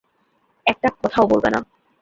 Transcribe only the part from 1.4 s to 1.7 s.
না।